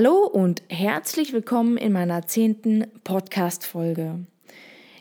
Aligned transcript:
Hallo 0.00 0.28
und 0.28 0.62
herzlich 0.68 1.32
willkommen 1.32 1.76
in 1.76 1.90
meiner 1.90 2.24
zehnten 2.24 2.86
Podcast-Folge. 3.02 4.20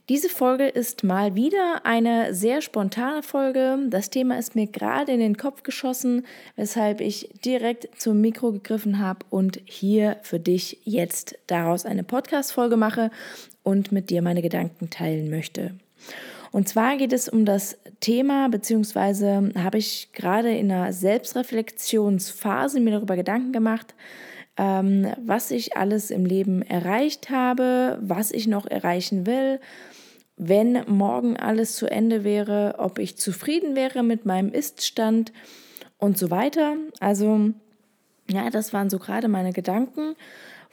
Diese 0.10 0.28
Folge 0.28 0.68
ist 0.68 1.04
mal 1.04 1.36
wieder 1.36 1.82
eine 1.84 2.34
sehr 2.34 2.64
spontane 2.64 3.22
Folge. 3.22 3.78
Das 3.92 4.10
Thema 4.10 4.40
ist 4.40 4.56
mir 4.56 4.66
gerade 4.66 5.12
in 5.12 5.20
den 5.20 5.38
Kopf 5.38 5.62
geschossen, 5.62 6.25
weshalb 6.56 7.00
ich 7.00 7.30
direkt 7.46 8.02
zum 8.02 8.21
Mikro 8.21 8.54
gegriffen 8.54 8.98
habe 8.98 9.20
und 9.30 9.62
hier 9.66 10.18
für 10.23 10.39
dich 10.39 10.80
jetzt 10.84 11.38
daraus 11.45 11.86
eine 11.86 12.04
Podcast-Folge 12.04 12.75
mache 12.75 13.11
und 13.61 13.91
mit 13.91 14.09
dir 14.09 14.23
meine 14.23 14.41
Gedanken 14.41 14.89
teilen 14.89 15.29
möchte. 15.29 15.75
Und 16.52 16.70
zwar 16.70 16.98
geht 16.98 17.14
es 17.14 17.29
um 17.29 17.45
das 17.45 17.77
Thema, 18.00 18.50
beziehungsweise 18.50 19.52
habe 19.59 19.77
ich 19.77 20.09
gerade 20.14 20.57
in 20.57 20.71
einer 20.71 20.91
Selbstreflexionsphase 20.91 22.79
mir 22.79 22.93
darüber 22.93 23.16
Gedanken 23.16 23.52
gemacht, 23.52 23.93
ähm, 24.58 25.14
was 25.24 25.52
ich 25.52 25.78
alles 25.78 26.12
im 26.12 26.26
Leben 26.26 26.61
erreicht 26.61 27.29
habe, 27.29 28.00
was 28.02 28.32
ich 28.32 28.47
noch 28.47 28.66
erreichen 28.66 29.25
will. 29.25 29.60
Wenn 30.36 30.83
morgen 30.88 31.38
alles 31.38 31.75
zu 31.75 31.88
Ende 31.88 32.23
wäre, 32.23 32.75
ob 32.77 32.99
ich 32.99 33.17
zufrieden 33.17 33.75
wäre 33.75 34.03
mit 34.03 34.25
meinem 34.25 34.52
Iststand 34.52 35.31
und 35.97 36.17
so 36.17 36.30
weiter. 36.30 36.75
Also, 36.99 37.52
ja, 38.30 38.49
das 38.49 38.73
waren 38.73 38.89
so 38.89 38.99
gerade 38.99 39.27
meine 39.27 39.53
Gedanken, 39.53 40.16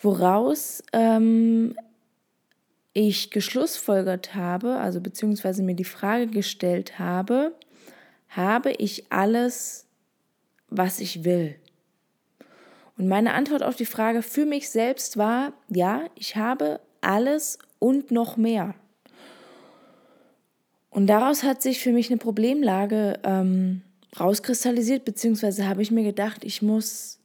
woraus 0.01 0.83
ähm, 0.93 1.77
ich 2.93 3.31
geschlussfolgert 3.31 4.35
habe, 4.35 4.77
also 4.77 5.01
beziehungsweise 5.01 5.63
mir 5.63 5.75
die 5.75 5.85
Frage 5.85 6.27
gestellt 6.27 6.99
habe, 6.99 7.53
habe 8.29 8.73
ich 8.73 9.11
alles, 9.11 9.87
was 10.69 11.01
ich 11.01 11.25
will? 11.25 11.57
Und 12.97 13.09
meine 13.09 13.35
Antwort 13.35 13.63
auf 13.63 13.77
die 13.77 13.87
Frage 13.87 14.23
für 14.23 14.47
mich 14.47 14.71
selbst 14.71 15.17
war, 15.17 15.53
ja, 15.69 16.03
ich 16.15 16.37
habe 16.37 16.81
alles 17.01 17.59
und 17.79 18.11
noch 18.11 18.37
mehr. 18.37 18.75
Und 20.91 21.09
daraus 21.09 21.43
hat 21.43 21.61
sich 21.61 21.81
für 21.81 21.93
mich 21.93 22.09
eine 22.09 22.19
Problemlage 22.19 23.19
ähm, 23.25 23.83
rauskristallisiert, 24.19 25.05
beziehungsweise 25.05 25.67
habe 25.67 25.83
ich 25.83 25.91
mir 25.91 26.05
gedacht, 26.05 26.45
ich 26.45 26.63
muss 26.63 27.19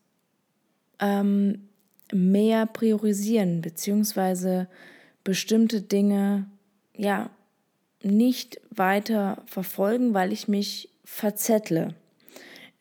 ähm, 1.00 1.70
mehr 2.12 2.66
priorisieren, 2.66 3.62
beziehungsweise 3.62 4.68
bestimmte 5.24 5.82
Dinge 5.82 6.48
ja 6.96 7.30
nicht 8.02 8.60
weiter 8.72 9.44
verfolgen, 9.46 10.16
weil 10.16 10.34
ich 10.34 10.48
mich 10.48 10.90
verzettle. 11.04 11.94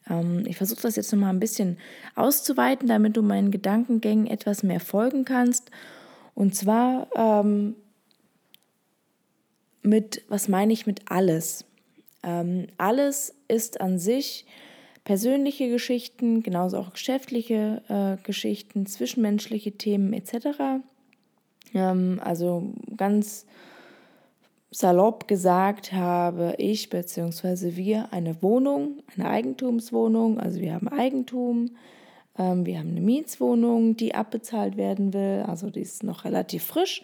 Ähm, 0.09 0.43
ich 0.45 0.57
versuche 0.57 0.81
das 0.81 0.95
jetzt 0.95 1.11
nochmal 1.11 1.33
ein 1.33 1.39
bisschen 1.39 1.77
auszuweiten, 2.15 2.87
damit 2.87 3.17
du 3.17 3.21
meinen 3.21 3.51
Gedankengängen 3.51 4.27
etwas 4.27 4.63
mehr 4.63 4.79
folgen 4.79 5.25
kannst. 5.25 5.71
Und 6.35 6.55
zwar 6.55 7.07
ähm, 7.15 7.75
mit, 9.81 10.23
was 10.27 10.47
meine 10.47 10.73
ich 10.73 10.85
mit 10.85 11.11
alles? 11.11 11.65
Ähm, 12.23 12.67
alles 12.77 13.35
ist 13.47 13.81
an 13.81 13.99
sich 13.99 14.45
persönliche 15.03 15.69
Geschichten, 15.69 16.43
genauso 16.43 16.77
auch 16.77 16.91
geschäftliche 16.93 17.81
äh, 17.87 18.23
Geschichten, 18.23 18.85
zwischenmenschliche 18.85 19.71
Themen 19.71 20.13
etc. 20.13 20.83
Ähm, 21.73 22.19
also 22.23 22.73
ganz 22.95 23.45
salopp 24.71 25.27
gesagt 25.27 25.93
habe 25.93 26.53
ich 26.57 26.89
bzw. 26.89 27.75
wir 27.75 28.13
eine 28.13 28.41
Wohnung, 28.41 29.01
eine 29.15 29.29
Eigentumswohnung, 29.29 30.39
also 30.39 30.59
wir 30.59 30.73
haben 30.73 30.87
Eigentum, 30.87 31.71
ähm, 32.37 32.65
wir 32.65 32.79
haben 32.79 32.89
eine 32.89 33.01
Mietswohnung, 33.01 33.95
die 33.95 34.13
abbezahlt 34.13 34.77
werden 34.77 35.13
will, 35.13 35.43
also 35.47 35.69
die 35.69 35.81
ist 35.81 36.03
noch 36.03 36.25
relativ 36.25 36.63
frisch. 36.63 37.01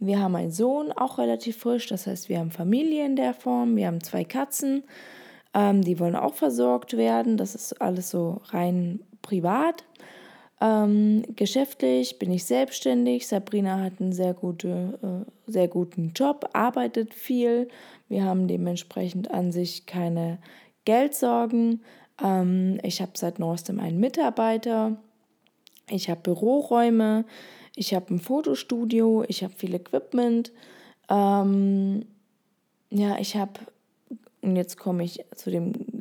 Wir 0.00 0.20
haben 0.20 0.36
einen 0.36 0.52
Sohn, 0.52 0.92
auch 0.92 1.18
relativ 1.18 1.58
frisch, 1.58 1.88
das 1.88 2.06
heißt, 2.06 2.28
wir 2.28 2.38
haben 2.38 2.52
Familie 2.52 3.04
in 3.04 3.16
der 3.16 3.34
Form, 3.34 3.74
wir 3.74 3.88
haben 3.88 4.00
zwei 4.00 4.22
Katzen, 4.22 4.84
ähm, 5.54 5.82
die 5.82 5.98
wollen 5.98 6.14
auch 6.14 6.34
versorgt 6.34 6.96
werden, 6.96 7.36
das 7.36 7.56
ist 7.56 7.80
alles 7.82 8.10
so 8.10 8.40
rein 8.50 9.00
privat. 9.22 9.84
Ähm, 10.60 11.22
geschäftlich 11.36 12.18
bin 12.18 12.32
ich 12.32 12.44
selbstständig. 12.44 13.28
Sabrina 13.28 13.80
hat 13.80 14.00
einen 14.00 14.12
sehr, 14.12 14.34
gute, 14.34 14.98
äh, 15.02 15.50
sehr 15.50 15.68
guten 15.68 16.12
Job, 16.14 16.50
arbeitet 16.52 17.14
viel. 17.14 17.68
Wir 18.08 18.24
haben 18.24 18.48
dementsprechend 18.48 19.30
an 19.30 19.52
sich 19.52 19.86
keine 19.86 20.38
Geldsorgen. 20.84 21.82
Ähm, 22.22 22.80
ich 22.82 23.00
habe 23.00 23.12
seit 23.14 23.38
neuestem 23.38 23.78
einen 23.78 24.00
Mitarbeiter. 24.00 24.96
Ich 25.88 26.10
habe 26.10 26.20
Büroräume. 26.22 27.24
Ich 27.76 27.94
habe 27.94 28.12
ein 28.14 28.18
Fotostudio. 28.18 29.24
Ich 29.28 29.44
habe 29.44 29.54
viel 29.54 29.74
Equipment. 29.74 30.52
Ähm, 31.08 32.04
ja, 32.90 33.18
ich 33.18 33.36
habe, 33.36 33.52
und 34.42 34.56
jetzt 34.56 34.76
komme 34.76 35.04
ich 35.04 35.24
zu 35.36 35.50
dem 35.50 35.97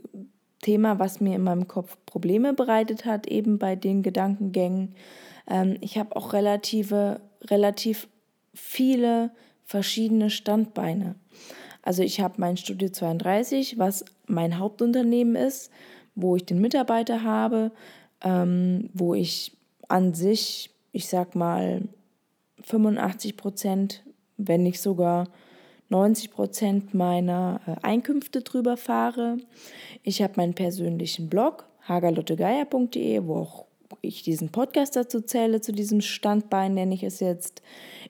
Thema, 0.67 1.00
was 1.00 1.22
mir 1.22 1.33
in 1.38 1.44
meinem 1.44 1.69
Kopf 1.69 1.97
Probleme 2.05 2.51
bereitet 2.51 3.05
hat, 3.05 3.25
eben 3.25 3.57
bei 3.57 3.78
den 3.78 4.03
Gedankengängen. 4.03 4.95
Ähm, 5.50 5.78
ich 5.79 5.97
habe 5.97 6.13
auch 6.17 6.33
relative, 6.33 7.22
relativ 7.45 8.09
viele 8.53 9.31
verschiedene 9.63 10.29
Standbeine. 10.29 11.16
Also 11.83 12.03
ich 12.03 12.19
habe 12.19 12.33
mein 12.39 12.57
Studio 12.57 12.89
32, 12.89 13.79
was 13.79 14.03
mein 14.25 14.59
Hauptunternehmen 14.59 15.38
ist, 15.38 15.72
wo 16.16 16.35
ich 16.35 16.44
den 16.44 16.59
Mitarbeiter 16.59 17.23
habe, 17.23 17.72
ähm, 18.22 18.89
wo 18.94 19.13
ich 19.13 19.56
an 19.88 20.13
sich, 20.13 20.69
ich 20.91 21.07
sag 21.07 21.33
mal, 21.33 21.83
85 22.63 23.38
Prozent, 23.38 24.03
wenn 24.35 24.63
nicht 24.63 24.81
sogar 24.81 25.29
90 25.89 26.31
Prozent 26.31 26.93
meiner 26.93 27.61
äh, 27.65 27.75
Einkünfte 27.81 28.41
drüber 28.41 28.77
fahre. 28.77 29.37
Ich 30.03 30.21
habe 30.21 30.33
meinen 30.37 30.53
persönlichen 30.53 31.29
Blog, 31.29 31.65
hagerlottegeier.de, 31.87 33.25
wo 33.25 33.37
auch 33.37 33.65
ich 34.01 34.23
diesen 34.23 34.49
Podcast 34.49 34.95
dazu 34.95 35.21
zähle, 35.21 35.61
zu 35.61 35.71
diesem 35.71 36.01
Standbein 36.01 36.73
nenne 36.73 36.93
ich 36.93 37.03
es 37.03 37.21
jetzt. 37.21 37.61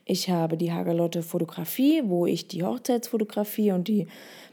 Ich 0.05 0.29
habe 0.29 0.57
die 0.57 0.71
Hagerlotte 0.71 1.21
Fotografie, 1.21 2.01
wo 2.05 2.25
ich 2.25 2.47
die 2.47 2.63
Hochzeitsfotografie 2.63 3.71
und 3.71 3.87
die 3.87 4.07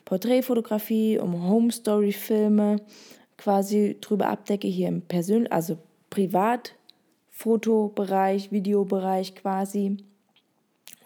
Porträtfotografie 0.04 1.18
um 1.18 1.48
Home 1.48 1.72
Story 1.72 2.12
Filme 2.12 2.76
quasi 3.36 3.96
drüber 4.00 4.28
abdecke, 4.28 4.68
hier 4.68 4.86
im 4.88 5.02
Persön 5.02 5.50
also 5.50 5.76
Privatfotobereich, 6.10 8.52
Videobereich 8.52 9.34
quasi 9.34 9.96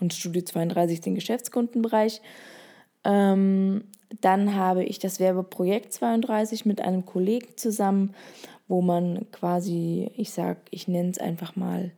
und 0.01 0.15
Studio 0.15 0.43
32 0.43 1.01
den 1.01 1.15
Geschäftskundenbereich. 1.15 2.21
Ähm, 3.05 3.85
dann 4.21 4.55
habe 4.55 4.85
ich 4.85 4.99
das 4.99 5.21
Werbeprojekt 5.21 5.93
32 5.93 6.65
mit 6.65 6.81
einem 6.81 7.05
Kollegen 7.05 7.57
zusammen, 7.57 8.15
wo 8.67 8.83
man 8.83 9.31
quasi, 9.33 10.11
ich 10.17 10.31
sag, 10.31 10.59
ich 10.71 10.89
nenne 10.89 11.11
es 11.11 11.19
einfach 11.19 11.57
mal, 11.57 11.93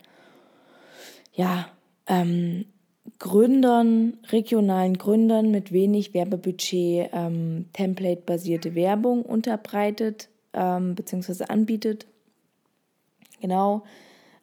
ja, 1.32 1.68
ähm, 2.06 2.66
Gründern, 3.18 4.18
regionalen 4.30 4.96
Gründern 4.96 5.50
mit 5.50 5.72
wenig 5.72 6.14
Werbebudget 6.14 7.10
ähm, 7.12 7.66
Template-basierte 7.72 8.74
Werbung 8.74 9.22
unterbreitet 9.22 10.28
ähm, 10.52 10.94
bzw. 10.94 11.44
anbietet. 11.44 12.06
Genau. 13.40 13.84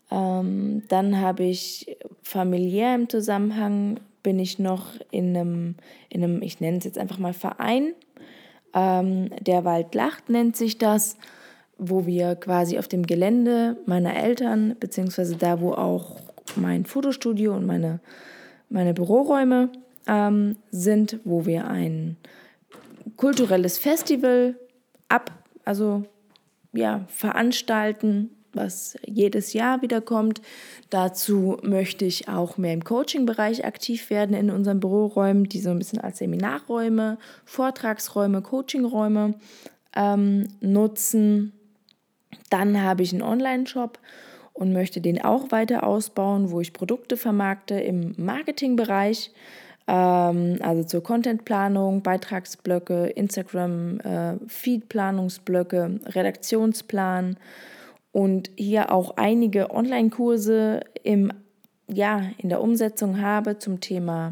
Ähm, 0.09 0.83
dann 0.87 1.19
habe 1.19 1.43
ich 1.43 1.97
familiär 2.21 2.95
im 2.95 3.09
Zusammenhang, 3.09 3.99
bin 4.23 4.39
ich 4.39 4.59
noch 4.59 4.87
in 5.11 5.35
einem, 5.35 5.75
in 6.09 6.23
einem 6.23 6.41
ich 6.41 6.59
nenne 6.59 6.77
es 6.77 6.85
jetzt 6.85 6.97
einfach 6.97 7.17
mal 7.17 7.33
Verein. 7.33 7.93
Ähm, 8.73 9.29
der 9.41 9.65
Wald 9.65 9.95
lacht 9.95 10.29
nennt 10.29 10.55
sich 10.55 10.77
das, 10.77 11.17
wo 11.77 12.05
wir 12.05 12.35
quasi 12.35 12.77
auf 12.79 12.87
dem 12.87 13.05
Gelände 13.05 13.77
meiner 13.85 14.15
Eltern, 14.15 14.75
beziehungsweise 14.79 15.35
da, 15.35 15.61
wo 15.61 15.73
auch 15.73 16.17
mein 16.55 16.85
Fotostudio 16.85 17.55
und 17.55 17.65
meine, 17.65 17.99
meine 18.69 18.93
Büroräume 18.93 19.69
ähm, 20.07 20.55
sind, 20.71 21.19
wo 21.23 21.45
wir 21.45 21.67
ein 21.67 22.17
kulturelles 23.15 23.77
Festival 23.77 24.55
ab, 25.09 25.31
also 25.65 26.03
ja, 26.73 27.05
veranstalten 27.07 28.29
was 28.57 28.97
jedes 29.05 29.53
Jahr 29.53 29.81
wiederkommt. 29.81 30.41
Dazu 30.89 31.57
möchte 31.61 32.05
ich 32.05 32.27
auch 32.27 32.57
mehr 32.57 32.73
im 32.73 32.83
Coaching-Bereich 32.83 33.65
aktiv 33.65 34.09
werden 34.09 34.35
in 34.35 34.51
unseren 34.51 34.79
Büroräumen, 34.79 35.45
die 35.45 35.61
so 35.61 35.69
ein 35.69 35.79
bisschen 35.79 35.99
als 35.99 36.17
Seminarräume, 36.17 37.17
Vortragsräume, 37.45 38.41
Coachingräume 38.41 39.35
ähm, 39.95 40.47
nutzen. 40.59 41.53
Dann 42.49 42.81
habe 42.81 43.03
ich 43.03 43.13
einen 43.13 43.21
Online-Shop 43.21 43.99
und 44.53 44.73
möchte 44.73 45.01
den 45.01 45.23
auch 45.23 45.51
weiter 45.51 45.83
ausbauen, 45.83 46.49
wo 46.51 46.61
ich 46.61 46.73
Produkte 46.73 47.15
vermarkte 47.15 47.79
im 47.79 48.15
Marketingbereich, 48.17 49.31
ähm, 49.87 50.57
also 50.61 50.83
zur 50.83 51.03
Contentplanung, 51.03 52.01
Beitragsblöcke, 52.01 53.07
Instagram, 53.07 53.99
äh, 53.99 54.33
Feed-Planungsblöcke, 54.47 55.99
Redaktionsplan 56.07 57.37
und 58.17 58.49
hier 58.57 58.91
auch 58.91 59.17
einige 59.17 59.69
Online-Kurse 59.69 60.79
im, 61.03 61.31
ja, 61.87 62.31
in 62.39 62.49
der 62.49 62.61
Umsetzung 62.61 63.21
habe 63.21 63.59
zum 63.59 63.79
Thema, 63.79 64.31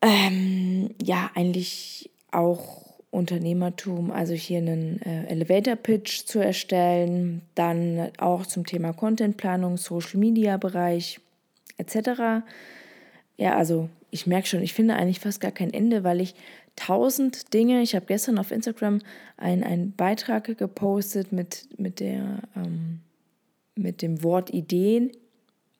ähm, 0.00 0.94
ja, 1.02 1.30
eigentlich 1.34 2.08
auch 2.30 2.86
Unternehmertum, 3.10 4.10
also 4.10 4.32
hier 4.32 4.56
einen 4.56 5.02
äh, 5.02 5.26
Elevator-Pitch 5.26 6.24
zu 6.24 6.38
erstellen, 6.38 7.42
dann 7.54 8.08
auch 8.16 8.46
zum 8.46 8.64
Thema 8.64 8.94
Contentplanung, 8.94 9.76
Social-Media-Bereich 9.76 11.20
etc. 11.76 12.42
Ja, 13.36 13.54
also 13.54 13.90
ich 14.10 14.26
merke 14.26 14.48
schon, 14.48 14.62
ich 14.62 14.74
finde 14.74 14.96
eigentlich 14.96 15.20
fast 15.20 15.40
gar 15.40 15.52
kein 15.52 15.72
Ende, 15.72 16.04
weil 16.04 16.20
ich 16.20 16.34
tausend 16.76 17.52
Dinge, 17.54 17.82
ich 17.82 17.94
habe 17.94 18.06
gestern 18.06 18.38
auf 18.38 18.52
Instagram 18.52 19.00
einen 19.36 19.92
Beitrag 19.92 20.56
gepostet 20.56 21.32
mit, 21.32 21.68
mit, 21.78 22.00
der, 22.00 22.42
ähm, 22.56 23.00
mit 23.74 24.02
dem 24.02 24.22
Wort 24.22 24.50
Ideen, 24.50 25.10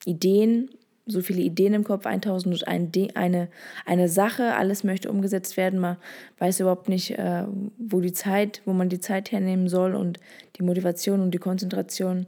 Ideen, 0.05 0.71
so 1.07 1.23
viele 1.23 1.41
Ideen 1.41 1.73
im 1.73 1.85
Kopf, 1.85 2.05
1001 2.05 3.17
eine, 3.17 3.49
eine 3.87 4.09
Sache, 4.09 4.55
alles 4.55 4.85
möchte 4.85 5.11
umgesetzt 5.11 5.57
werden, 5.57 5.81
man 5.81 5.97
weiß 6.39 6.61
überhaupt 6.61 6.89
nicht, 6.89 7.19
äh, 7.19 7.45
wo 7.79 8.01
die 8.01 8.13
Zeit, 8.13 8.61
wo 8.67 8.73
man 8.73 8.89
die 8.91 9.01
Zeit 9.01 9.33
hernehmen 9.33 9.69
soll 9.69 9.95
und 9.95 10.21
die 10.57 10.63
Motivation 10.63 11.21
und 11.21 11.31
die 11.33 11.39
Konzentration 11.39 12.27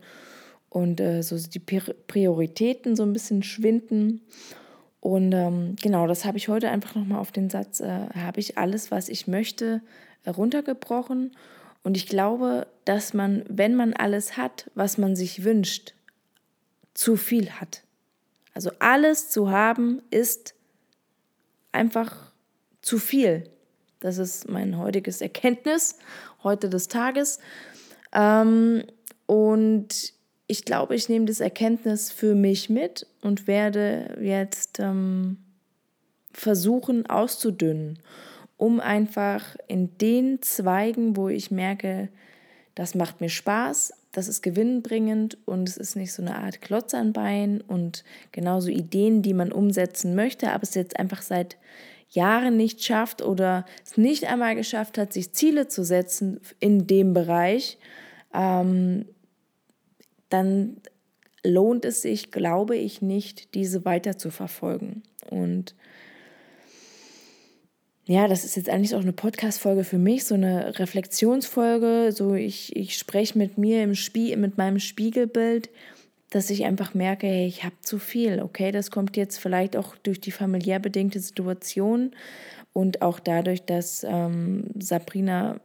und 0.70 1.00
äh, 1.00 1.22
so 1.22 1.36
die 1.36 1.58
Prioritäten 1.58 2.96
so 2.96 3.02
ein 3.02 3.12
bisschen 3.12 3.42
schwinden. 3.42 4.22
Und 5.00 5.32
ähm, 5.32 5.76
genau, 5.80 6.06
das 6.06 6.24
habe 6.24 6.36
ich 6.36 6.48
heute 6.48 6.70
einfach 6.70 6.94
nochmal 6.94 7.18
auf 7.18 7.32
den 7.32 7.48
Satz, 7.48 7.80
äh, 7.80 8.08
habe 8.14 8.38
ich 8.38 8.58
alles, 8.58 8.90
was 8.90 9.08
ich 9.08 9.26
möchte, 9.26 9.80
äh, 10.24 10.30
runtergebrochen. 10.30 11.34
Und 11.82 11.96
ich 11.96 12.06
glaube, 12.06 12.66
dass 12.84 13.14
man, 13.14 13.44
wenn 13.48 13.74
man 13.74 13.94
alles 13.94 14.36
hat, 14.36 14.70
was 14.74 14.98
man 14.98 15.16
sich 15.16 15.44
wünscht, 15.44 15.94
zu 16.92 17.16
viel 17.16 17.50
hat. 17.52 17.82
Also 18.52 18.70
alles 18.78 19.30
zu 19.30 19.50
haben 19.50 20.02
ist 20.10 20.54
einfach 21.72 22.32
zu 22.82 22.98
viel. 22.98 23.48
Das 24.00 24.18
ist 24.18 24.48
mein 24.48 24.76
heutiges 24.76 25.20
Erkenntnis, 25.20 25.98
heute 26.42 26.68
des 26.68 26.88
Tages. 26.88 27.38
Ähm, 28.12 28.84
und 29.26 30.12
ich 30.50 30.64
glaube, 30.64 30.96
ich 30.96 31.08
nehme 31.08 31.26
das 31.26 31.38
Erkenntnis 31.38 32.10
für 32.10 32.34
mich 32.34 32.68
mit 32.68 33.06
und 33.22 33.46
werde 33.46 34.18
jetzt 34.20 34.80
ähm, 34.80 35.36
versuchen 36.32 37.06
auszudünnen, 37.06 38.00
um 38.56 38.80
einfach 38.80 39.54
in 39.68 39.96
den 39.98 40.42
Zweigen, 40.42 41.16
wo 41.16 41.28
ich 41.28 41.52
merke, 41.52 42.08
das 42.74 42.96
macht 42.96 43.20
mir 43.20 43.28
Spaß, 43.28 43.92
das 44.10 44.26
ist 44.26 44.42
gewinnbringend 44.42 45.38
und 45.44 45.68
es 45.68 45.76
ist 45.76 45.94
nicht 45.94 46.12
so 46.12 46.20
eine 46.20 46.34
Art 46.34 46.60
Klotz 46.60 46.94
an 46.94 47.12
Bein 47.12 47.60
und 47.60 48.02
genauso 48.32 48.70
Ideen, 48.70 49.22
die 49.22 49.34
man 49.34 49.52
umsetzen 49.52 50.16
möchte, 50.16 50.50
aber 50.50 50.64
es 50.64 50.74
jetzt 50.74 50.98
einfach 50.98 51.22
seit 51.22 51.58
Jahren 52.08 52.56
nicht 52.56 52.82
schafft 52.82 53.22
oder 53.22 53.64
es 53.84 53.96
nicht 53.96 54.24
einmal 54.24 54.56
geschafft 54.56 54.98
hat, 54.98 55.12
sich 55.12 55.32
Ziele 55.32 55.68
zu 55.68 55.84
setzen 55.84 56.40
in 56.58 56.88
dem 56.88 57.14
Bereich, 57.14 57.78
ähm, 58.34 59.04
dann 60.30 60.78
lohnt 61.44 61.84
es 61.84 62.02
sich, 62.02 62.30
glaube 62.30 62.76
ich, 62.76 63.02
nicht, 63.02 63.54
diese 63.54 63.84
weiter 63.84 64.18
zu 64.18 64.30
verfolgen. 64.30 65.02
Und 65.28 65.74
ja, 68.06 68.26
das 68.26 68.44
ist 68.44 68.56
jetzt 68.56 68.68
eigentlich 68.68 68.94
auch 68.94 69.02
eine 69.02 69.12
Podcast-Folge 69.12 69.84
für 69.84 69.98
mich, 69.98 70.24
so 70.24 70.34
eine 70.34 70.78
Reflexionsfolge. 70.78 72.12
So, 72.12 72.34
ich, 72.34 72.74
ich 72.74 72.96
spreche 72.96 73.38
mit 73.38 73.56
mir 73.56 73.84
im 73.84 73.94
Spie 73.94 74.34
mit 74.36 74.58
meinem 74.58 74.80
Spiegelbild, 74.80 75.70
dass 76.30 76.50
ich 76.50 76.64
einfach 76.64 76.94
merke, 76.94 77.26
hey, 77.26 77.46
ich 77.46 77.64
habe 77.64 77.76
zu 77.80 77.98
viel. 77.98 78.42
Okay, 78.42 78.72
das 78.72 78.90
kommt 78.90 79.16
jetzt 79.16 79.38
vielleicht 79.38 79.76
auch 79.76 79.96
durch 79.96 80.20
die 80.20 80.32
familiär 80.32 80.78
bedingte 80.78 81.20
Situation 81.20 82.12
und 82.72 83.02
auch 83.02 83.20
dadurch, 83.20 83.64
dass 83.64 84.04
ähm, 84.08 84.64
Sabrina 84.78 85.60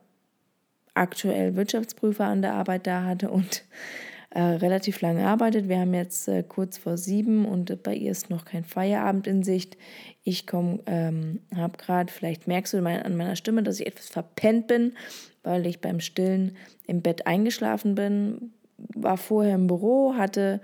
aktuell 0.93 1.55
Wirtschaftsprüfer 1.55 2.25
an 2.25 2.41
der 2.41 2.53
Arbeit 2.53 2.87
da 2.87 3.03
hatte 3.03 3.29
und 3.29 3.63
äh, 4.35 4.41
relativ 4.41 4.99
lange 4.99 5.25
arbeitet. 5.25 5.69
Wir 5.69 5.79
haben 5.79 5.93
jetzt 5.93 6.27
äh, 6.27 6.43
kurz 6.43 6.77
vor 6.77 6.97
sieben 6.97 7.45
und 7.45 7.81
bei 7.83 7.95
ihr 7.95 8.11
ist 8.11 8.29
noch 8.29 8.43
kein 8.43 8.65
Feierabend 8.65 9.27
in 9.27 9.43
Sicht. 9.43 9.77
Ich 10.25 10.45
komme, 10.45 10.79
ähm, 10.87 11.39
habe 11.55 11.77
gerade, 11.77 12.11
vielleicht 12.11 12.45
merkst 12.45 12.73
du 12.73 12.81
mein, 12.81 13.01
an 13.01 13.15
meiner 13.15 13.37
Stimme, 13.37 13.63
dass 13.63 13.79
ich 13.79 13.87
etwas 13.87 14.09
verpennt 14.09 14.67
bin, 14.67 14.91
weil 15.43 15.65
ich 15.65 15.79
beim 15.79 16.01
Stillen 16.01 16.57
im 16.85 17.01
Bett 17.01 17.25
eingeschlafen 17.27 17.95
bin. 17.95 18.51
War 18.77 19.15
vorher 19.15 19.55
im 19.55 19.67
Büro, 19.67 20.15
hatte 20.15 20.59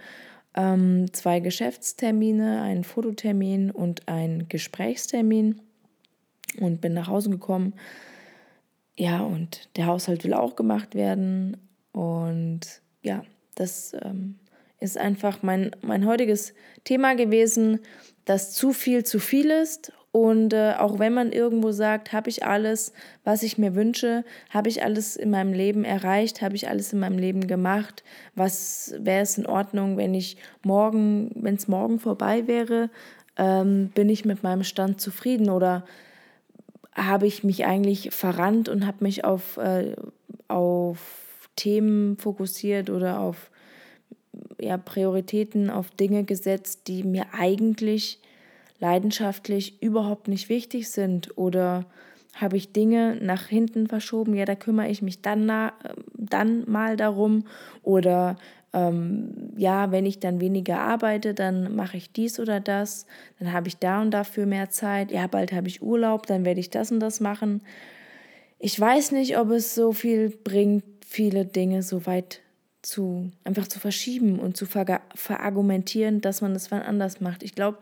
ähm, 0.54 1.06
zwei 1.14 1.40
Geschäftstermine, 1.40 2.64
einen 2.64 2.84
Fototermin 2.84 3.72
und 3.72 4.06
einen 4.10 4.50
Gesprächstermin 4.50 5.62
und 6.60 6.82
bin 6.82 6.94
nach 6.94 7.08
Hause 7.08 7.30
gekommen. 7.30 7.76
Ja, 8.98 9.22
und 9.22 9.70
der 9.78 9.86
Haushalt 9.86 10.26
will 10.26 10.34
auch 10.34 10.58
gemacht 10.58 10.94
werden. 10.94 11.56
Und 11.94 12.82
ja, 13.02 13.24
das 13.56 13.94
ähm, 14.02 14.36
ist 14.80 14.98
einfach 14.98 15.44
mein, 15.44 15.72
mein 15.82 16.06
heutiges 16.06 16.54
Thema 16.84 17.16
gewesen, 17.16 17.80
dass 18.26 18.52
zu 18.52 18.74
viel 18.74 19.04
zu 19.04 19.20
viel 19.20 19.50
ist. 19.52 19.94
Und 20.12 20.54
äh, 20.54 20.74
auch 20.78 21.00
wenn 21.00 21.14
man 21.14 21.32
irgendwo 21.32 21.72
sagt, 21.72 22.12
habe 22.12 22.30
ich 22.30 22.46
alles, 22.46 22.92
was 23.24 23.44
ich 23.44 23.58
mir 23.58 23.76
wünsche, 23.76 24.26
habe 24.50 24.68
ich 24.68 24.84
alles 24.84 25.16
in 25.16 25.30
meinem 25.30 25.54
Leben 25.54 25.86
erreicht, 25.86 26.42
habe 26.42 26.56
ich 26.56 26.68
alles 26.68 26.92
in 26.92 27.00
meinem 27.00 27.18
Leben 27.18 27.48
gemacht, 27.48 28.04
was 28.36 28.94
wäre 29.00 29.22
es 29.22 29.38
in 29.38 29.46
Ordnung, 29.46 29.96
wenn 29.96 30.14
ich 30.14 30.36
morgen, 30.64 31.32
wenn 31.36 31.56
es 31.56 31.70
morgen 31.70 31.98
vorbei 31.98 32.46
wäre, 32.46 32.90
ähm, 33.38 33.90
bin 33.96 34.10
ich 34.10 34.26
mit 34.26 34.44
meinem 34.44 34.64
Stand 34.64 35.00
zufrieden 35.00 35.50
oder 35.50 35.86
habe 36.94 37.26
ich 37.26 37.46
mich 37.46 37.66
eigentlich 37.66 38.12
verrannt 38.12 38.68
und 38.68 38.86
habe 38.86 39.04
mich 39.06 39.24
auf, 39.24 39.56
äh, 39.58 39.96
auf 40.50 41.31
Themen 41.56 42.18
fokussiert 42.18 42.90
oder 42.90 43.20
auf 43.20 43.52
ja, 44.60 44.78
Prioritäten, 44.78 45.70
auf 45.70 45.92
Dinge 45.92 46.24
gesetzt, 46.24 46.88
die 46.88 47.04
mir 47.04 47.26
eigentlich 47.34 48.20
leidenschaftlich 48.80 49.82
überhaupt 49.82 50.28
nicht 50.28 50.50
wichtig 50.50 50.90
sind? 50.90 51.38
Oder 51.38 51.86
habe 52.34 52.58
ich 52.58 52.72
Dinge 52.72 53.18
nach 53.22 53.48
hinten 53.48 53.88
verschoben, 53.88 54.36
ja, 54.36 54.46
da 54.46 54.56
kümmere 54.56 54.90
ich 54.90 55.02
mich 55.02 55.22
dann, 55.22 55.46
na, 55.46 55.74
dann 56.14 56.70
mal 56.70 56.96
darum. 56.96 57.46
Oder 57.84 58.38
ähm, 58.74 59.52
ja, 59.58 59.92
wenn 59.92 60.06
ich 60.06 60.20
dann 60.20 60.40
weniger 60.40 60.80
arbeite, 60.80 61.34
dann 61.34 61.76
mache 61.76 61.98
ich 61.98 62.14
dies 62.14 62.40
oder 62.40 62.60
das, 62.60 63.06
dann 63.40 63.52
habe 63.52 63.68
ich 63.68 63.78
da 63.78 64.02
und 64.02 64.12
dafür 64.12 64.46
mehr 64.46 64.70
Zeit, 64.70 65.12
ja, 65.12 65.28
bald 65.28 65.52
habe 65.52 65.68
ich 65.68 65.82
Urlaub, 65.82 66.26
dann 66.26 66.46
werde 66.46 66.62
ich 66.62 66.70
das 66.70 66.92
und 66.92 67.02
das 67.02 67.20
machen. 67.20 67.62
Ich 68.60 68.80
weiß 68.80 69.12
nicht, 69.12 69.38
ob 69.38 69.50
es 69.50 69.76
so 69.76 69.92
viel 69.92 70.30
bringt, 70.30 70.84
viele 71.12 71.46
Dinge 71.46 71.84
so 71.84 72.06
weit 72.06 72.40
zu 72.82 73.32
einfach 73.44 73.68
zu 73.68 73.80
verschieben 73.80 74.40
und 74.40 74.56
zu 74.56 74.66
ver 74.66 75.02
verargumentieren, 75.14 76.22
dass 76.22 76.40
man 76.40 76.54
das 76.54 76.72
wann 76.72 76.82
anders 76.82 77.20
macht. 77.20 77.44
Ich 77.44 77.54
glaube, 77.54 77.80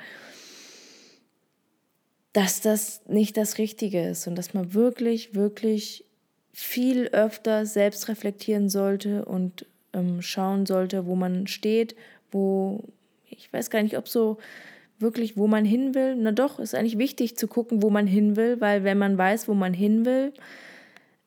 dass 2.34 2.60
das 2.62 3.02
nicht 3.08 3.38
das 3.38 3.60
Richtige 3.60 4.02
ist 4.10 4.26
und 4.26 4.36
dass 4.36 4.56
man 4.56 4.74
wirklich, 4.74 5.36
wirklich 5.36 6.06
viel 6.54 7.08
öfter 7.10 7.68
selbst 7.68 8.08
reflektieren 8.08 8.68
sollte 8.68 9.26
und 9.26 9.68
ähm, 9.94 10.24
schauen 10.24 10.66
sollte, 10.66 11.06
wo 11.06 11.16
man 11.16 11.46
steht, 11.46 11.96
wo 12.32 12.84
ich 13.30 13.54
weiß 13.54 13.70
gar 13.70 13.84
nicht, 13.84 13.96
ob 13.96 14.08
so 14.08 14.40
wirklich, 14.98 15.38
wo 15.38 15.46
man 15.46 15.66
hin 15.66 15.94
will. 15.94 16.16
Na 16.16 16.32
doch, 16.32 16.58
ist 16.58 16.74
eigentlich 16.74 16.98
wichtig 16.98 17.38
zu 17.38 17.48
gucken, 17.48 17.84
wo 17.84 17.92
man 17.92 18.08
hin 18.08 18.36
will, 18.36 18.60
weil 18.60 18.84
wenn 18.84 18.98
man 18.98 19.20
weiß, 19.20 19.48
wo 19.48 19.54
man 19.54 19.76
hin 19.76 20.04
will, 20.04 20.34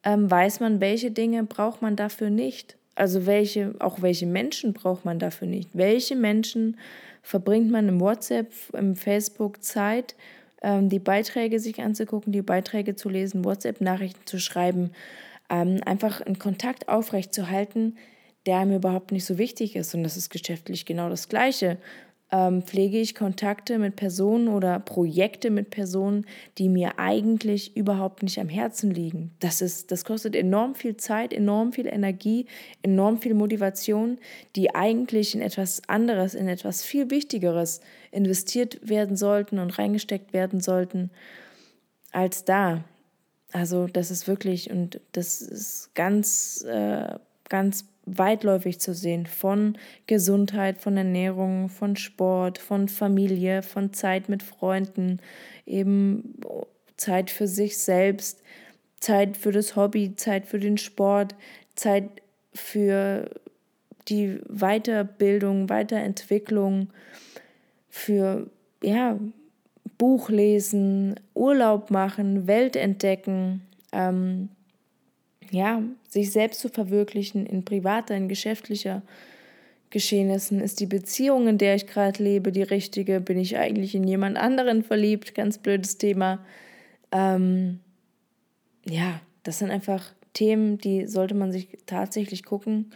ähm, 0.04 0.30
weiß 0.30 0.61
man, 0.61 0.80
welche 0.80 1.11
Dinge 1.11 1.44
braucht 1.44 1.82
man 1.82 1.97
dafür 1.97 2.30
nicht. 2.30 2.76
Also 2.94 3.26
welche, 3.26 3.75
auch 3.78 4.02
welche 4.02 4.26
Menschen 4.26 4.73
braucht 4.73 5.04
man 5.04 5.18
dafür 5.18 5.49
nicht. 5.49 5.71
Welche 5.73 6.16
Menschen 6.16 6.76
verbringt 7.23 7.71
man 7.71 7.88
im 7.88 8.00
WhatsApp, 8.00 8.52
im 8.73 8.97
Facebook 8.97 9.62
Zeit, 9.62 10.14
ähm, 10.62 10.88
die 10.88 10.99
Beiträge 10.99 11.59
sich 11.59 11.80
anzugucken, 11.80 12.32
die 12.32 12.42
Beiträge 12.42 12.94
zu 12.97 13.09
lesen, 13.09 13.44
WhatsApp-Nachrichten 13.44 14.26
zu 14.26 14.38
schreiben, 14.38 14.90
ähm, 15.49 15.80
einfach 15.87 16.21
einen 16.21 16.38
Kontakt 16.38 16.88
aufrechtzuerhalten, 16.88 17.97
der 18.47 18.66
mir 18.66 18.76
überhaupt 18.76 19.12
nicht 19.12 19.25
so 19.25 19.38
wichtig 19.38 19.76
ist. 19.76 19.94
Und 19.94 20.02
das 20.02 20.16
ist 20.16 20.30
geschäftlich 20.30 20.85
genau 20.85 21.09
das 21.09 21.28
Gleiche 21.28 21.78
ähm, 22.33 22.62
pflege 22.62 22.99
ich 22.99 23.15
Kontakte 23.15 23.79
mit 23.79 23.95
Personen 23.95 24.49
oder 24.49 24.81
Projekte 24.81 25.51
mit 25.51 25.69
Personen, 25.69 26.25
die 26.57 26.71
mir 26.71 26.99
eigentlich 26.99 27.77
überhaupt 27.77 28.23
nicht 28.23 28.41
am 28.41 28.49
Herzen 28.49 28.91
liegen. 28.91 29.33
Das, 29.39 29.61
ist, 29.61 29.93
das 29.93 30.07
kostet 30.07 30.35
enorm 30.35 30.75
viel 30.75 30.97
Zeit, 30.97 31.35
enorm 31.35 31.75
viel 31.75 31.87
Energie, 31.87 32.47
enorm 32.81 33.19
viel 33.19 33.35
Motivation, 33.35 34.19
die 34.57 34.75
eigentlich 34.75 35.35
in 35.35 35.43
etwas 35.43 35.83
anderes, 35.89 36.35
in 36.35 36.49
etwas 36.49 36.83
viel 36.83 37.11
Wichtigeres 37.11 37.83
investiert 38.11 38.89
werden 38.89 39.17
sollten 39.17 39.59
und 39.59 39.79
reingesteckt 39.79 40.33
werden 40.33 40.61
sollten 40.61 41.11
als 42.12 42.47
da. 42.47 42.83
Also 43.53 43.87
das 43.87 44.11
ist 44.11 44.27
wirklich, 44.27 44.71
und 44.71 45.01
das 45.12 45.43
ist 45.43 45.95
ganz, 45.95 46.65
äh, 46.67 47.19
ganz 47.51 47.85
weitläufig 48.04 48.80
zu 48.80 48.94
sehen, 48.94 49.26
von 49.26 49.78
Gesundheit, 50.06 50.78
von 50.78 50.97
Ernährung, 50.97 51.68
von 51.68 51.97
Sport, 51.97 52.59
von 52.59 52.88
Familie, 52.88 53.62
von 53.62 53.92
Zeit 53.92 54.28
mit 54.28 54.42
Freunden, 54.42 55.21
eben 55.66 56.37
Zeit 56.97 57.30
für 57.30 57.47
sich 57.47 57.78
selbst, 57.78 58.42
Zeit 59.00 59.37
für 59.37 59.52
das 59.52 59.76
Hobby, 59.76 60.14
Zeit 60.16 60.47
für 60.47 60.59
den 60.59 60.78
Sport, 60.78 61.35
Zeit 61.75 62.04
für 62.54 63.30
die 64.09 64.40
Weiterbildung, 64.49 65.68
Weiterentwicklung, 65.68 66.88
für 67.88 68.50
ja, 68.82 69.18
Buch 69.99 70.28
lesen, 70.28 71.21
Urlaub 71.35 71.90
machen, 71.90 72.47
Welt 72.47 72.75
entdecken, 72.75 73.62
ähm, 73.92 74.49
ja, 75.52 75.82
sich 76.09 76.32
selbst 76.32 76.61
zu 76.61 76.68
verwirklichen 76.68 77.47
in 77.47 77.64
privater, 77.64 78.16
in 78.16 78.28
geschäftlicher 78.28 79.02
Geschehnissen. 79.90 80.61
Ist 80.61 80.80
die 80.80 80.87
Beziehung, 80.87 81.47
in 81.47 81.59
der 81.59 81.75
ich 81.75 81.87
gerade 81.87 82.23
lebe, 82.23 82.50
die 82.50 82.62
richtige? 82.62 83.21
Bin 83.21 83.38
ich 83.38 83.59
eigentlich 83.59 83.94
in 83.94 84.04
jemand 84.04 84.38
anderen 84.38 84.82
verliebt? 84.82 85.35
Ganz 85.35 85.59
blödes 85.59 85.99
Thema. 85.99 86.44
Ähm, 87.12 87.80
ja, 88.87 89.21
das 89.42 89.59
sind 89.59 89.71
einfach 89.71 90.14
Themen, 90.32 90.78
die 90.78 91.06
sollte 91.06 91.35
man 91.35 91.52
sich 91.52 91.68
tatsächlich 91.85 92.44
gucken, 92.44 92.90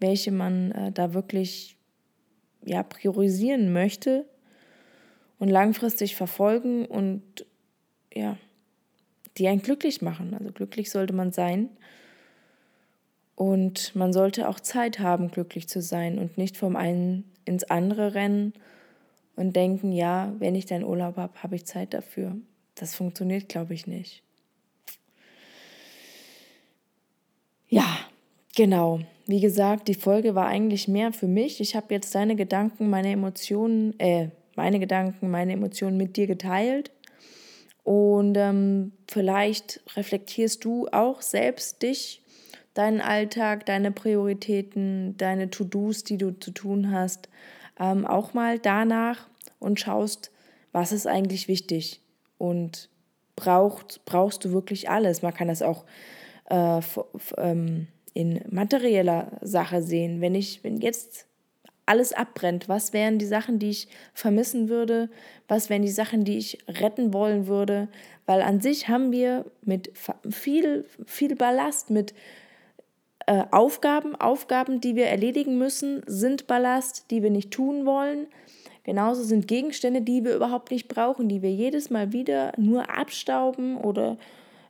welche 0.00 0.32
man 0.32 0.72
äh, 0.72 0.92
da 0.92 1.14
wirklich 1.14 1.76
ja, 2.64 2.82
priorisieren 2.82 3.72
möchte 3.72 4.24
und 5.38 5.48
langfristig 5.48 6.16
verfolgen 6.16 6.84
und 6.84 7.22
ja, 8.12 8.36
die 9.38 9.46
einen 9.46 9.62
glücklich 9.62 10.02
machen. 10.02 10.34
Also 10.34 10.50
glücklich 10.50 10.90
sollte 10.90 11.12
man 11.12 11.30
sein. 11.30 11.68
Und 13.40 13.96
man 13.96 14.12
sollte 14.12 14.50
auch 14.50 14.60
Zeit 14.60 14.98
haben, 14.98 15.30
glücklich 15.30 15.66
zu 15.66 15.80
sein 15.80 16.18
und 16.18 16.36
nicht 16.36 16.58
vom 16.58 16.76
einen 16.76 17.24
ins 17.46 17.64
andere 17.64 18.12
rennen 18.12 18.52
und 19.34 19.56
denken, 19.56 19.92
ja, 19.92 20.34
wenn 20.38 20.54
ich 20.54 20.66
deinen 20.66 20.84
Urlaub 20.84 21.16
habe, 21.16 21.42
habe 21.42 21.56
ich 21.56 21.64
Zeit 21.64 21.94
dafür. 21.94 22.36
Das 22.74 22.94
funktioniert, 22.94 23.48
glaube 23.48 23.72
ich, 23.72 23.86
nicht. 23.86 24.22
Ja, 27.70 27.86
genau. 28.54 29.00
Wie 29.26 29.40
gesagt, 29.40 29.88
die 29.88 29.94
Folge 29.94 30.34
war 30.34 30.46
eigentlich 30.46 30.86
mehr 30.86 31.10
für 31.14 31.26
mich. 31.26 31.62
Ich 31.62 31.74
habe 31.74 31.94
jetzt 31.94 32.14
deine 32.14 32.36
Gedanken, 32.36 32.90
meine 32.90 33.10
Emotionen, 33.10 33.98
äh, 34.00 34.28
meine 34.54 34.80
Gedanken, 34.80 35.30
meine 35.30 35.54
Emotionen 35.54 35.96
mit 35.96 36.18
dir 36.18 36.26
geteilt. 36.26 36.90
Und 37.84 38.36
ähm, 38.36 38.92
vielleicht 39.08 39.80
reflektierst 39.96 40.62
du 40.62 40.88
auch 40.88 41.22
selbst 41.22 41.80
dich, 41.80 42.20
deinen 42.74 43.00
Alltag, 43.00 43.66
deine 43.66 43.90
Prioritäten, 43.90 45.16
deine 45.16 45.50
To-Dos, 45.50 46.04
die 46.04 46.18
du 46.18 46.38
zu 46.38 46.50
tun 46.52 46.90
hast, 46.92 47.28
ähm, 47.78 48.06
auch 48.06 48.34
mal 48.34 48.58
danach 48.58 49.28
und 49.58 49.80
schaust, 49.80 50.30
was 50.72 50.92
ist 50.92 51.06
eigentlich 51.06 51.48
wichtig 51.48 52.00
und 52.38 52.88
braucht, 53.36 54.04
brauchst 54.04 54.44
du 54.44 54.52
wirklich 54.52 54.88
alles. 54.88 55.22
Man 55.22 55.34
kann 55.34 55.48
das 55.48 55.62
auch 55.62 55.84
äh, 56.48 56.80
ähm, 57.38 57.88
in 58.14 58.40
materieller 58.50 59.38
Sache 59.40 59.82
sehen. 59.82 60.20
Wenn 60.20 60.34
ich, 60.34 60.62
wenn 60.62 60.78
jetzt 60.78 61.26
alles 61.86 62.12
abbrennt, 62.12 62.68
was 62.68 62.92
wären 62.92 63.18
die 63.18 63.26
Sachen, 63.26 63.58
die 63.58 63.70
ich 63.70 63.88
vermissen 64.14 64.68
würde, 64.68 65.10
was 65.48 65.70
wären 65.70 65.82
die 65.82 65.88
Sachen, 65.88 66.24
die 66.24 66.38
ich 66.38 66.58
retten 66.68 67.12
wollen 67.12 67.46
würde, 67.46 67.88
weil 68.26 68.42
an 68.42 68.60
sich 68.60 68.88
haben 68.88 69.10
wir 69.10 69.44
mit 69.62 69.92
viel, 70.30 70.86
viel 71.04 71.34
Ballast, 71.34 71.90
mit 71.90 72.14
äh, 73.30 73.44
Aufgaben, 73.52 74.16
Aufgaben, 74.16 74.80
die 74.80 74.96
wir 74.96 75.06
erledigen 75.06 75.56
müssen, 75.56 76.02
sind 76.06 76.48
Ballast, 76.48 77.12
die 77.12 77.22
wir 77.22 77.30
nicht 77.30 77.52
tun 77.52 77.86
wollen. 77.86 78.26
Genauso 78.82 79.22
sind 79.22 79.46
Gegenstände, 79.46 80.02
die 80.02 80.24
wir 80.24 80.34
überhaupt 80.34 80.72
nicht 80.72 80.88
brauchen, 80.88 81.28
die 81.28 81.40
wir 81.40 81.52
jedes 81.52 81.90
Mal 81.90 82.12
wieder 82.12 82.52
nur 82.56 82.90
abstauben 82.90 83.76
oder 83.76 84.16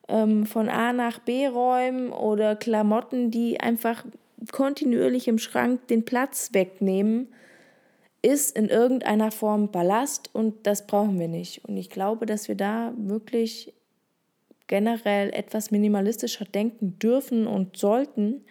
ähm, 0.08 0.44
von 0.44 0.68
A 0.68 0.92
nach 0.92 1.20
B 1.20 1.46
räumen 1.46 2.12
oder 2.12 2.54
Klamotten, 2.54 3.30
die 3.30 3.60
einfach 3.60 4.04
kontinuierlich 4.52 5.26
im 5.26 5.38
Schrank 5.38 5.88
den 5.88 6.04
Platz 6.04 6.50
wegnehmen, 6.52 7.28
ist 8.20 8.54
in 8.54 8.68
irgendeiner 8.68 9.30
Form 9.30 9.70
Ballast 9.70 10.28
und 10.34 10.66
das 10.66 10.86
brauchen 10.86 11.18
wir 11.18 11.28
nicht. 11.28 11.64
Und 11.64 11.78
ich 11.78 11.88
glaube, 11.88 12.26
dass 12.26 12.46
wir 12.46 12.56
da 12.56 12.92
wirklich 12.98 13.72
generell 14.70 15.30
etwas 15.30 15.72
minimalistischer 15.72 16.44
denken 16.44 16.96
dürfen 17.00 17.48
und 17.48 17.76
sollten 17.76 18.44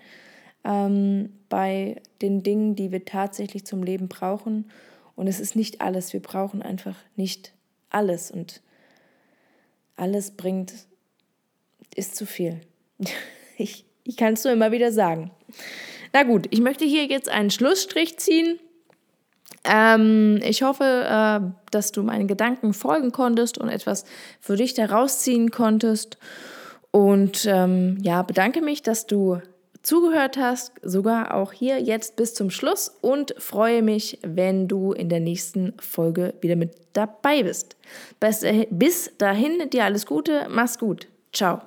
ähm, 0.66 1.32
bei 1.48 2.02
den 2.22 2.44
Dingen, 2.44 2.76
die 2.76 2.92
wir 2.92 3.06
tatsächlich 3.06 3.66
zum 3.66 3.84
Leben 3.84 4.10
brauchen. 4.10 4.70
Und 5.16 5.28
es 5.28 5.40
ist 5.40 5.56
nicht 5.56 5.80
alles. 5.80 6.12
Wir 6.12 6.22
brauchen 6.22 6.62
einfach 6.62 6.98
nicht 7.16 7.54
alles. 7.90 8.32
Und 8.32 8.62
alles 9.96 10.32
bringt, 10.32 10.74
ist 11.96 12.18
zu 12.18 12.26
viel. 12.26 12.60
ich 13.58 13.86
ich 14.10 14.18
kann 14.18 14.34
es 14.34 14.44
nur 14.44 14.54
immer 14.54 14.72
wieder 14.72 14.92
sagen. 14.92 15.30
Na 16.14 16.24
gut, 16.24 16.48
ich 16.50 16.62
möchte 16.62 16.84
hier 16.84 17.06
jetzt 17.06 17.30
einen 17.30 17.52
Schlussstrich 17.52 18.18
ziehen. 18.18 18.60
Ähm, 19.64 20.40
ich 20.44 20.64
hoffe, 20.64 20.84
äh, 20.84 21.70
dass 21.72 21.92
du 21.92 22.04
meinen 22.04 22.28
Gedanken 22.28 22.74
folgen 22.74 23.12
konntest 23.12 23.58
und 23.58 23.70
etwas 23.70 24.06
für 24.40 24.56
dich 24.56 24.74
daraus 24.74 25.20
ziehen 25.20 25.52
konntest. 25.52 26.18
Und 26.92 27.46
ähm, 27.46 27.98
ja, 28.02 28.24
bedanke 28.24 28.62
mich, 28.62 28.82
dass 28.82 29.06
du 29.06 29.42
zugehört 29.82 30.38
hast, 30.38 30.74
sogar 30.82 31.34
auch 31.34 31.54
hier 31.54 31.80
jetzt 31.80 32.16
bis 32.16 32.34
zum 32.34 32.50
Schluss 32.50 32.92
und 33.02 33.34
freue 33.38 33.82
mich, 33.82 34.20
wenn 34.24 34.68
du 34.68 34.92
in 34.92 35.10
der 35.10 35.20
nächsten 35.20 35.74
Folge 35.80 36.34
wieder 36.42 36.56
mit 36.56 36.76
dabei 36.94 37.44
bist. 37.44 37.78
Bis 38.70 39.12
dahin, 39.18 39.70
dir 39.70 39.86
alles 39.86 40.06
Gute, 40.06 40.48
mach's 40.50 40.80
gut. 40.80 41.08
Ciao. 41.32 41.62